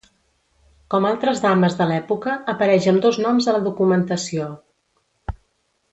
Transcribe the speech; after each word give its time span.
Com 0.93 1.05
altres 1.09 1.41
dames 1.43 1.77
de 1.81 1.87
l'època 1.91 2.35
apareix 2.55 2.89
amb 2.93 3.05
dos 3.07 3.23
noms 3.27 3.49
a 3.53 3.57
la 3.59 3.63
documentació: 3.69 4.49